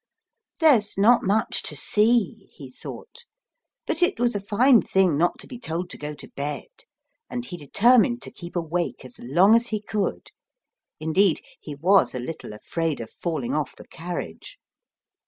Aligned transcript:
"There's 0.57 0.97
not 0.97 1.21
much 1.21 1.61
to 1.61 1.75
see/' 1.75 2.47
he 2.49 2.71
thought, 2.71 3.23
but 3.85 4.01
it 4.01 4.19
was 4.19 4.33
a 4.33 4.39
fine 4.41 4.81
thing 4.81 5.15
not 5.15 5.37
to 5.37 5.45
be 5.45 5.59
told 5.59 5.91
to 5.91 5.97
go 5.99 6.15
to 6.15 6.27
bed, 6.29 6.65
and 7.29 7.45
he 7.45 7.55
determined 7.55 8.23
to 8.23 8.31
keep 8.31 8.55
awake 8.55 9.05
as 9.05 9.19
long 9.19 9.55
as 9.55 9.67
he 9.67 9.79
could; 9.79 10.31
indeed 10.99 11.45
he 11.59 11.75
was 11.75 12.15
a 12.15 12.19
little 12.19 12.51
afraid 12.53 12.99
of 12.99 13.11
falling 13.13 13.53
off 13.53 13.75
the 13.75 13.87
carriage. 13.89 14.57